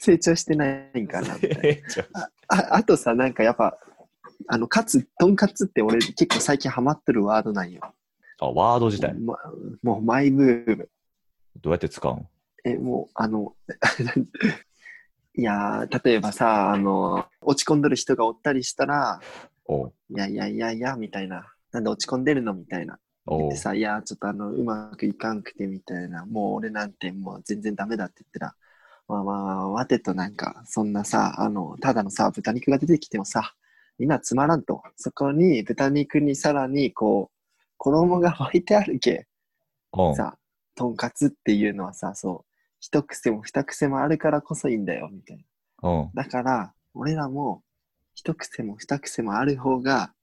[0.00, 1.82] 成長してないんかなみたい
[2.14, 2.30] な。
[2.48, 3.78] ああとさ、なんかやっぱ、
[4.48, 7.80] あの、カツ、とんかつって俺結構最近ハマってるワードなんよ。
[8.40, 9.36] あ、ワード自体、ま、
[9.82, 10.88] もうマイブーム。
[11.60, 12.26] どうやって使うん？
[12.64, 13.54] え、もう、あの、
[15.34, 19.20] いやー、例えばさ、あの、落ち込んでる人がおったりしたら、
[20.10, 21.54] いやいやいやいや、みたいな。
[21.72, 22.52] なんで落ち込んでるの？
[22.52, 22.98] みたいな。
[23.26, 26.26] 言おうってさ、いや、ちょっとあの、うまくいかんくてみたいな。
[26.26, 28.56] もう俺なんてもう全然ダメだって言ったら、
[29.08, 33.54] まあまあ、待てとなんか、そんなさ、あの、ただのさ、豚肉が出てきてもさ、
[33.98, 34.82] みんなつまらんと。
[34.96, 37.38] そこに豚肉にさらにこう、
[37.78, 39.26] 衣が巻いてあるけ。
[40.10, 40.38] さ、
[40.74, 45.44] とんかつっていうのはさ、そう、一癖も二癖もあるからこそいいんだよ、みたいな。
[46.24, 47.62] だから、俺らも、
[48.14, 50.14] 一癖も二癖もある方が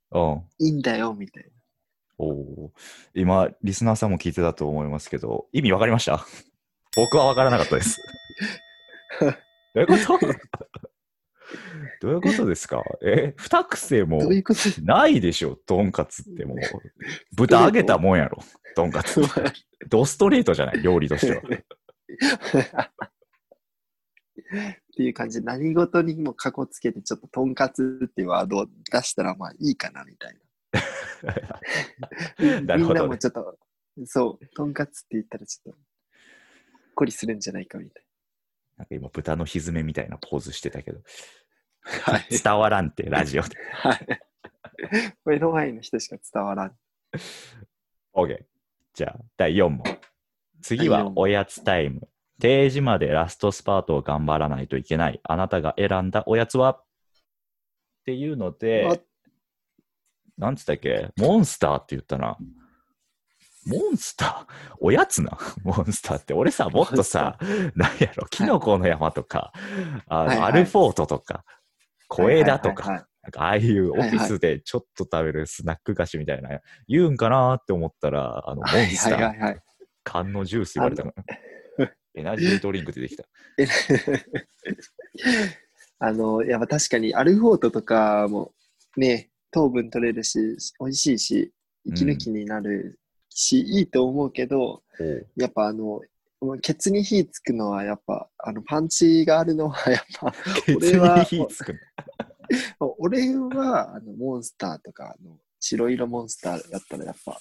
[0.60, 1.50] いいんだよ、みたいな。
[2.22, 2.70] おー
[3.16, 6.26] 今、リスナーさんも聞いてたと思いますけど、意味わかりました？
[6.96, 7.98] 僕はわからなかったです。
[9.20, 9.28] ど
[9.76, 10.28] ういうこと？
[12.02, 12.84] どういうことですか？
[13.04, 14.22] え、二癖も
[14.84, 16.58] ないでしょ、とんかつってもう。
[17.36, 18.40] 豚揚げたもんやろ、
[18.76, 19.22] とんかつ。
[19.90, 21.42] ドストレートじゃない、料理としては。
[21.42, 21.44] っ
[24.98, 30.40] ていう感じで、何事にもかこつけて、ちょっととんかつっていうワードを出したら、まあいいかな、みたいな。
[32.40, 33.58] ねみんなもちょっと、
[34.06, 35.80] そう、とんかつって言ったらちょっと、
[36.96, 38.04] こりするんじゃないか、みたい
[38.78, 42.14] なんか今、豚のひずめみたいなポーズしてたけど、な。
[42.14, 42.28] はい。
[42.30, 43.56] 伝わらんって、ラジオで。
[43.74, 44.08] はい。
[45.26, 46.78] 目の前の人しか伝わらん。
[48.14, 48.46] OK。
[48.94, 49.84] じゃあ、第4問。
[50.62, 52.08] 次はおやつタイム。
[52.40, 55.20] 定時までラストスパートを頑張らないといけない。
[55.24, 56.72] あなたが選んだおやつは？
[56.72, 56.86] っ
[58.06, 59.02] ていうので、
[60.40, 61.10] なんつったっけ？
[61.18, 62.38] モンスターって言ったな。
[63.68, 64.76] モンスター？
[64.80, 65.38] おやつな？
[65.64, 66.34] モンスターって。
[66.34, 67.38] 俺さ、もっとさ、
[67.76, 69.52] なんやろ、キノコの山とか、
[70.08, 71.44] あのはいはいアルフォートとか、
[72.08, 79.60] 小枝とか、はいはいなんかああいうオフはいはいィスでちょっと食べるスナック菓子みたいな、言うんかなって思ったら、あの、モンはいスター、はいはいはい。
[80.06, 81.10] 缶のジュース言われたか
[81.78, 81.92] ら。
[82.16, 83.26] エナジードリンク出てきた。
[83.58, 83.68] え
[86.00, 88.54] あの、やっぱ確かにアルフォートとかも
[88.96, 90.40] ね、糖分取れるし、
[90.80, 91.54] 美味しいし、
[91.86, 94.84] 息抜きになるし、いいと思うけど、
[95.36, 96.02] やっぱあの、
[96.62, 100.34] ケツに火つくのはやっぱ、あの、パンチがあるのはやっぱ、
[100.76, 101.26] 俺は。
[102.98, 107.40] 俺は、あの、モンスターとか、あの、白色モンスターだったらやっぱ、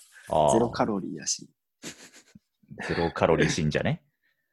[0.52, 1.48] ゼロカロリーやし、
[2.88, 4.02] ゼロカロリー信者ね。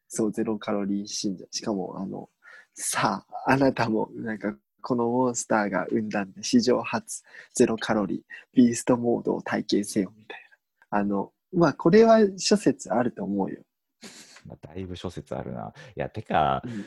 [0.08, 1.46] そう、ゼロカロリー信者。
[1.52, 2.30] しかも、あの、
[2.74, 7.24] さあ、あなたも、なんか、このモンスターが生んだんで、史上初、
[7.56, 8.20] ゼロカロリー、
[8.54, 10.40] ビーストモードを体験せよ、みたい
[10.92, 11.00] な。
[11.00, 13.64] あの、まあ、これは諸説あると思うよ。
[14.46, 15.74] まあ、だいぶ諸説あるな。
[15.96, 16.86] いや、てか、うん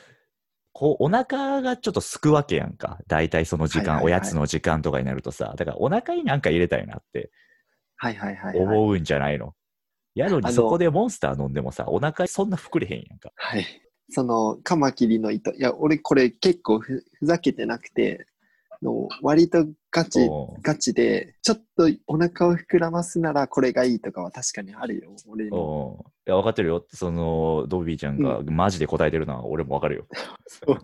[0.72, 2.98] こう、お腹がちょっとすくわけやんか。
[3.08, 5.52] 大体その時間、はいはいはいおやつの時間とかになるとさ。
[5.56, 7.32] だから、お腹になんか入れたいなって
[7.96, 8.64] はいはいはい、はい。
[8.64, 9.54] 思うんじゃないの？
[10.14, 13.32] やのにそこでモンスター飲んでもさ、お腹そんな膨れへんやんか。
[13.34, 13.66] はい。
[14.10, 15.52] その、カマキリの糸。
[15.54, 18.26] いや、俺これ結構ふふざけてなくて、
[18.82, 20.28] の割とガチ、
[20.62, 25.10] ガチで、ちょっとお腹を膨らますならこれがいいとかは確かにあるよ。
[25.26, 25.48] 俺い
[26.26, 26.84] や、分かってるよ。
[26.92, 30.06] その、ドビーちゃんがマジで答えてるのは俺も分かるよ。
[30.46, 30.78] そう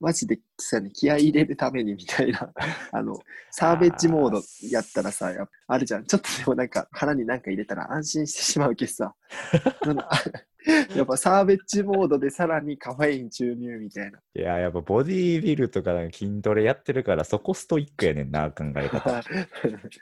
[0.00, 2.52] マジでさ、ね、気合い入れるためにみたいな。
[2.90, 3.18] あの、
[3.50, 5.32] サーベッジモードやったらさ、
[5.68, 6.04] あるじゃん。
[6.04, 9.14] ちょっとでもなんか腹になんか入れたら安心してしまうけどさ。
[10.96, 14.18] やっぱサーベッジモードでさらにカフェイン注入みたいな。
[14.34, 19.22] いや、やっぱボディービルとか筋トレやってるから、そこストイックやねんな、考え方。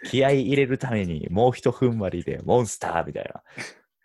[0.05, 3.43] 気合い入れるためにもう一踏ん張りでモンスターみたいな。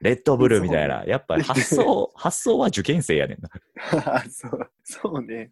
[0.01, 1.03] レッドブルみたいな。
[1.05, 3.49] やっぱり発想、 発想は受験生やねんな。
[4.29, 5.51] そう、そうね。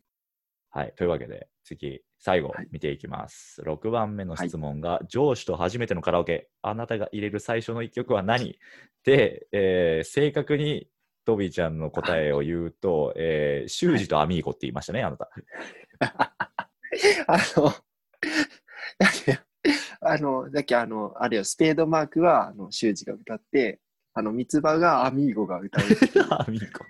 [0.69, 0.93] はい。
[0.95, 3.61] というわけで、次、最後はい見ていきます。
[3.61, 8.57] 6番目の質問が、上司と初めてのカラオケ、あなたが入れる最初の一曲は何？
[9.03, 10.87] で、えー正確に
[11.25, 15.29] トビーちゃんの答えを言うと、えー修二とアミーゴって言いましたね、あなた。
[17.27, 19.39] あの、だって
[20.01, 23.79] あの、だっけ、あの、あれよ、スペードマークは、あの、修二が歌って、
[24.13, 25.85] あの、三つ葉がアミーゴが歌う。
[26.29, 26.85] アミーゴ。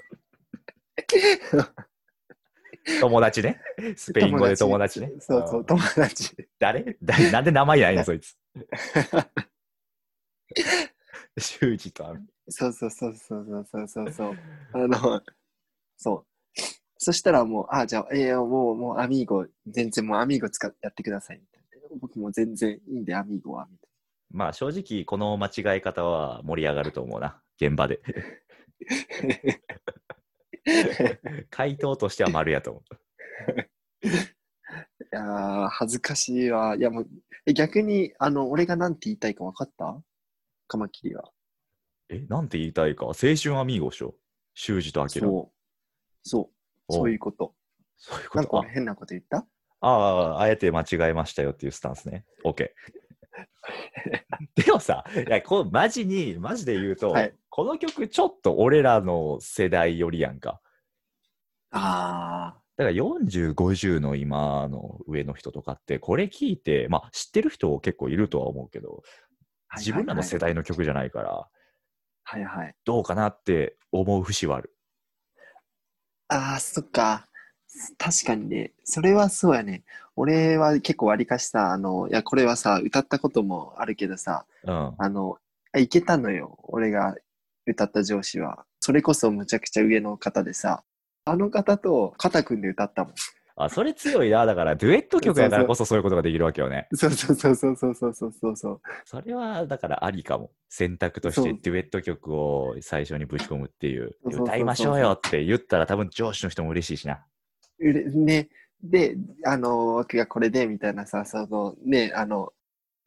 [2.99, 3.61] 友達ね。
[3.95, 5.13] スペイン語で友達ね。
[5.19, 6.35] そうそう、ん友達。
[6.59, 6.97] 誰？
[7.01, 7.31] 誰？
[7.31, 8.35] なんで名前ないの、そいつ。
[11.37, 12.32] 修二とアミーゴ。
[12.49, 14.37] そうそうそうそうそうそうそう。
[14.73, 15.21] あの、
[15.97, 16.25] そ
[16.57, 16.59] う。
[16.97, 21.97] そしたらもう、あ、じゃあ、えや、もう、もう、アミーゴ、全然もうアミーゴ使ってやってください、みたいな。
[21.99, 23.89] 僕も全然いいんで、アミーゴは、みたい
[24.31, 24.37] な。
[24.37, 28.01] まあ、正直、この間違え方は盛り上がると思うな、現場で。
[31.49, 32.83] 回答としては丸やと思う。
[34.05, 34.07] い
[35.11, 36.75] や恥ずかしいわ。
[36.75, 40.01] いや、もう、逆に、あの、俺が何て言いたいか分かった？
[40.67, 41.29] カマキリは。
[42.13, 43.05] え、なんて言いたいか？
[43.05, 44.15] 青春アミーゴでしょ？
[44.53, 45.27] 修二とアキラ。
[45.27, 46.27] そう。
[46.27, 46.47] そう。
[46.89, 47.53] おそういうこと。
[47.97, 48.39] そういうこと？
[48.39, 49.45] あなんか俺変なこと言った？
[49.81, 52.25] ああ、あえて間違えましたよっていうスタンスね。
[52.45, 52.69] OK。
[54.55, 60.59] でもさ、いやこうマジに、マジで言うと、はいこの曲ちょっと俺らの世代よりやんか。
[61.69, 69.03] あだから40、50の今の上の人とかって、これ聞いて、まあ知ってる人結構いるとは思うけど、
[69.69, 69.77] あ。
[69.77, 71.62] 自分らの世代の曲じゃないから、はいはい。
[72.85, 74.75] どうかなって思う節はある。
[76.27, 77.27] ああ、そっか。
[77.97, 78.71] 確かにね。
[78.83, 79.83] それはそうやね。
[80.15, 84.93] 俺は結構割りかしさ、あの、いや、これはさ、歌ったこともあるけどさ、うん。
[84.97, 85.37] あの、
[85.71, 86.59] あいけたのよ。
[86.63, 87.15] 俺が
[87.65, 88.65] 歌った上司は。
[88.79, 90.83] それこそむちゃくちゃ上の方でさ、
[91.25, 93.13] あの方と肩組んで歌ったもん。
[93.55, 94.45] あ、それ強いな。
[94.45, 96.87] だから、デュエット曲やからこそそういうことができるわけよね。
[96.93, 100.51] そうそうそうそうそうそうそうそれは、だからありかも。
[100.69, 107.23] 選択としてデュエット曲を最初にぶち込むっていう歌いましょうよって言ったら多分上司の人も嬉しいしな。
[107.77, 108.49] うれね、
[108.81, 112.51] で、あの、僕がこれでみたいなさ、そのね、あの、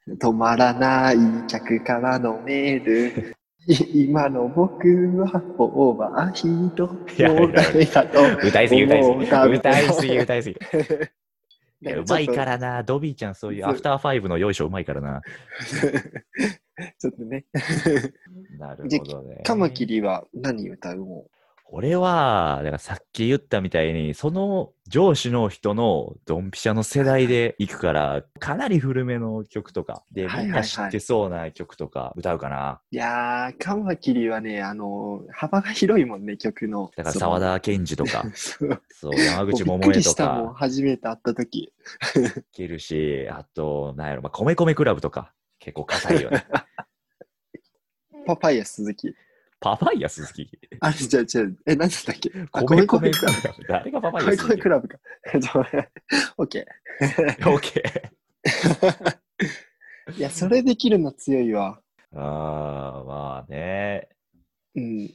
[0.08, 1.16] 止まらない
[1.48, 3.36] 客からのメール。
[3.66, 3.74] い
[4.06, 6.90] 今の僕はオーバーヒート。
[7.18, 7.80] いやいやもう誰
[8.48, 9.24] 歌いすぎ、歌いすぎ。
[9.26, 10.56] 歌いすぎ、歌いすぎ。
[11.82, 12.82] いやうまいからな。
[12.82, 15.20] ドビーちゃん、そういうアフターファイブのよいしょうまいからな。
[15.20, 15.26] と
[16.98, 17.44] ちょっとね。
[18.58, 19.40] なるほどね。
[19.44, 20.98] カマキリは何歌う？
[20.98, 21.30] も
[21.68, 32.80] 俺は、だからさっき言ったみたいに、その上司の人のドンピシャの世代で行くから、かなり古めの曲とか、で、はいはいはいみんな知ってそうな曲とか歌うかな。
[32.90, 36.90] いやー、カマキリはね、あの、幅が広いもんね、曲の。
[36.96, 39.14] だから沢田研二とか、 そう。
[39.16, 41.58] 山口百恵とか初めて会った時。
[41.58, 41.72] い
[42.52, 46.46] けるし、あと、なんやろ、まあ、米米クラブとか、結構硬いよね。
[48.24, 49.14] パパイヤ鈴木。
[49.60, 50.50] パパイヤ鈴木。
[50.80, 52.30] あれ、じゃあ、じゃあ、え、何だったっけ？
[52.52, 53.64] あ米米クラブラブ。
[53.68, 54.98] 誰がパパイヤ米鈴木米クラブか。
[56.36, 56.66] オッケ
[56.98, 59.16] オッケー。
[60.12, 60.16] ー。
[60.18, 61.80] いや、それできるの強いわ。
[62.14, 62.18] あ
[63.00, 64.08] あ、まあね。
[64.74, 65.10] うん。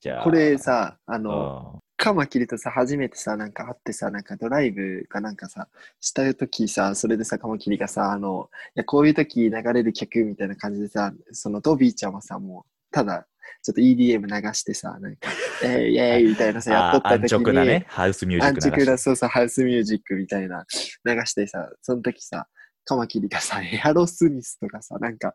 [0.00, 0.24] じゃあ。
[0.24, 5.68] これさ、あうの、ん、カマキリとさ、初めてさ、なんか会ってさ、なんかドライブかなんかさ、
[6.00, 13.26] した時さ、それでさ、カマキリがさ、あの、いや、こういう時流れる曲みたいな感じでさ、そのドビーちゃんはさ、もう、ただ、
[13.62, 15.30] ちょっと EDM 流してさ、なんか、
[15.64, 20.66] えいえいみたいなさ、やっとった時に、直なね、ハウスミュージック流してなそうそう、ハウスミュージックみたいな
[21.04, 22.48] 流してさ、その時さ、
[22.84, 25.32] カマキリがさ、エアロスミスとかさ、なんか、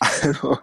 [0.00, 0.06] あ
[0.44, 0.60] の、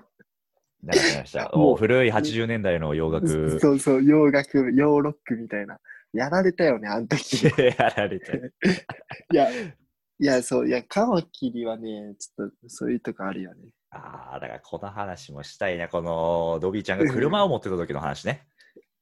[0.83, 1.51] 流しました。
[1.53, 3.59] もう古い80年代の洋楽。
[3.59, 5.79] そうそう、洋楽、洋ロックみたいな。
[6.13, 7.47] やられたよね、あの時。
[7.47, 8.53] い やられて。
[9.33, 9.73] や、い
[10.17, 13.71] や、そう、いや、カマキリはね、ちょっとそういうとこあるよね。
[13.91, 15.87] ああ、だからこの話もしたいな。
[15.87, 18.45] このドビーちゃんが車を持ってた時の話ね。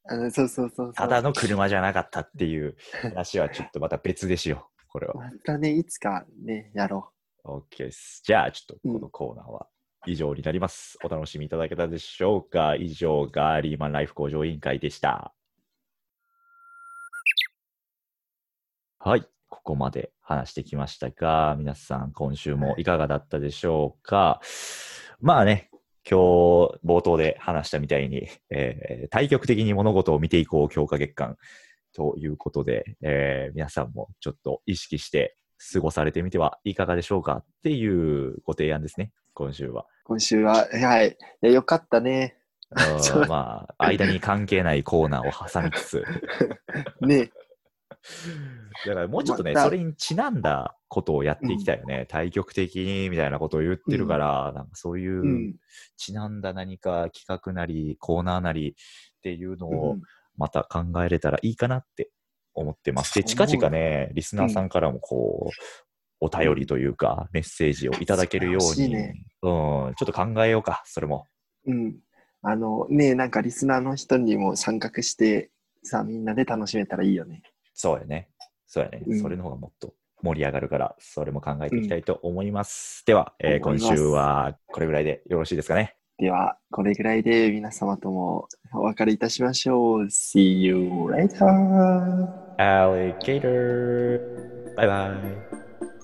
[0.09, 0.93] あのそうそうそう。
[0.93, 4.83] ただの車じゃなかったっていう話はちょっとまた別でしよう。
[4.87, 5.15] これは。
[5.15, 7.11] またね、いつかね、やろ
[7.43, 8.21] OK です。
[8.23, 9.67] じゃあ、ちょっとこのコーナーは
[10.05, 10.97] 以上になります。
[11.03, 15.33] お楽しみいただけたでしょうか以上、ガーリーマンライフ向上委員会でした。
[18.99, 19.27] はい。
[19.49, 24.41] ここまで話してきましたが、皆さん今週もいかがだったでしょうか？
[25.19, 25.69] まあね、
[26.09, 31.37] 今日冒頭で話したみたいに、えー対極的に物事を見ていこう強化月間
[31.95, 35.35] ということで、えー皆さんもちょっと意識して
[35.73, 39.83] 過ごされてみてはいかがでしょうかっていうご提案ですね、今週は。
[39.83, 39.85] う。
[40.05, 41.09] 今週は、はい。
[41.09, 42.37] いや、よかったね。
[43.29, 46.03] まあ、 間に関係ないコーナーを挟みつつ、
[47.01, 47.31] ね。
[48.85, 52.05] だからもうちょっとね、またそれにちなんだことをやっていきたいよね。
[52.07, 55.55] 対極的にみたいなことを言ってるから、なんかそういううん
[55.97, 58.73] ちなんだ何か企画なり、コーナーなりっ
[59.21, 60.01] ていうのうをん
[60.37, 62.11] また考えれたらいいかなって
[62.53, 63.13] 思ってます。
[63.13, 65.55] で、近々ね、リスナーさんからもこう、
[66.19, 71.25] お便りというか、メッセージをいただけるように、ねうん、ちょっと考えようか、それも。
[71.65, 71.99] うん。
[72.41, 75.51] あのね、なんかリスナーの人にも参画して、
[75.83, 77.43] さ、みんなで楽しめたらいいよね。
[77.79, 78.27] そうやね。
[78.65, 79.03] そうやね。
[79.05, 83.03] うんそれの方がもっと盛り上がるから、それも考えていきたいと思います。
[83.05, 85.95] では、えー今週はこれぐらいでよろしいですかね？
[86.17, 90.05] では、これぐらいで皆様ともお別れいたしましょう。
[90.05, 90.75] See you
[91.05, 92.27] later!
[92.57, 94.19] Alligator!
[94.75, 95.15] バイバ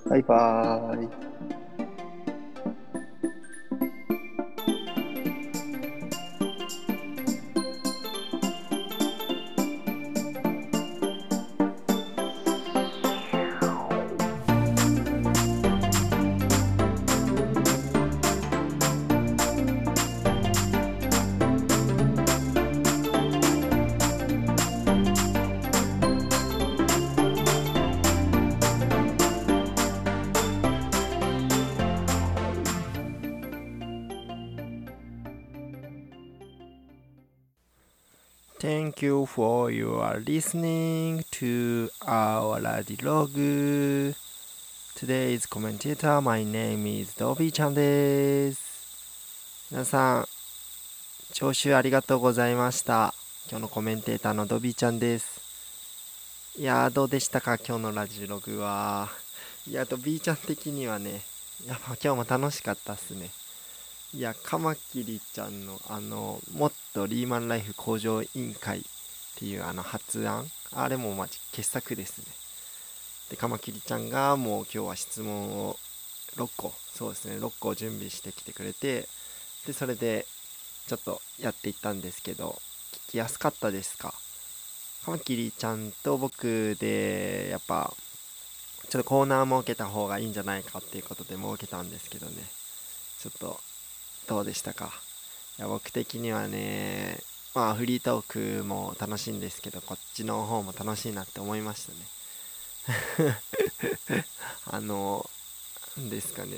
[0.08, 0.10] イ。
[0.10, 1.63] バイバイ。
[38.64, 43.36] Thank you for your listening to our radio log.
[44.96, 49.68] Today's commentator, my name is Dobby ちゃんです。
[49.70, 50.26] 皆さん、
[51.34, 53.14] 聴取ありがとうございました。
[53.50, 55.42] 今日のコメンテーターのドビーちゃんです。
[56.58, 57.58] いやー、どうでしたか？
[57.58, 59.10] 今日のラジログは。
[59.68, 61.20] いや、ドビーちゃん的にはね、
[61.68, 63.30] やっぱ今日も楽しかったっすね。
[64.16, 68.82] いや、カマキリちゃんのあの、もっとリーマンライフ向上委員会っ
[69.38, 72.26] ていうあの発案、あれもまじ傑作ですね。
[73.32, 75.80] で、カマキリちゃんがもう今日は質問を
[76.36, 79.10] 6個、そうですね、6個準備してきてくれて、
[79.66, 80.28] で、それで
[80.86, 82.62] ちょっとやっていったんですけど、
[83.08, 84.14] 聞きやすかったですか？
[85.06, 87.92] カマキリちゃんと僕で、やっぱ、
[88.90, 92.36] ちょっとコーナー設けた方がいいんじゃないかっていうことで設けたんですけどね、
[93.20, 93.60] ちょっと
[94.28, 94.92] どうでしたか？
[95.60, 97.20] いや僕的にはね
[97.54, 103.36] まあフリートークも楽しいんですけどこっちの方も楽しいなって思いましたね。
[104.68, 105.30] あの
[105.98, 106.58] なんですかね。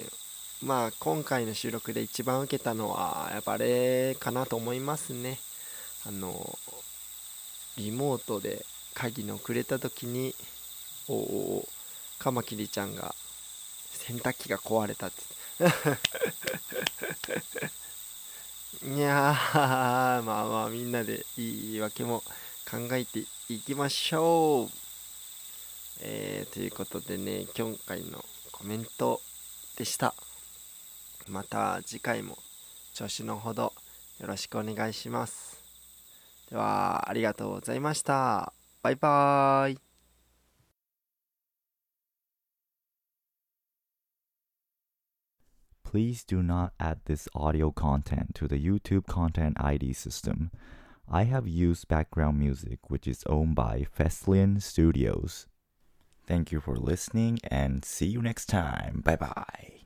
[0.64, 5.40] まあ今回の収録で一番受けたのはやっぱあれかなと思いますね。
[6.08, 6.58] あの
[7.78, 10.34] リモートで鍵のくれた時に
[11.10, 11.68] おお
[12.18, 13.14] カマキリちゃんが
[13.92, 15.22] 洗濯機が壊れたって
[15.58, 15.64] い
[19.00, 22.22] やー、 まあまあみんなでいい言い訳も
[22.70, 24.70] 考えていきましょう。
[26.02, 29.22] えー、ということでね、今回のコメント
[29.78, 30.14] でした。
[31.28, 32.38] また次回も
[32.94, 33.72] 調子のほど
[34.20, 35.64] よろしくお願いします。
[36.50, 38.52] では、ありがとうございました。
[38.84, 39.85] バイバーイ。
[45.86, 50.52] Please do not add this audio content to the YouTube Content ID system.
[51.10, 55.48] I have used background music which is owned by Feslian Studios.
[56.28, 59.02] Thank you for listening and see you next time.
[59.06, 59.85] Bye bye.